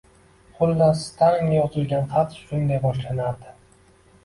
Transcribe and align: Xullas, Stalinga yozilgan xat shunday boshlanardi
Xullas, 0.61 1.03
Stalinga 1.09 1.59
yozilgan 1.59 2.09
xat 2.15 2.35
shunday 2.41 2.83
boshlanardi 2.89 3.57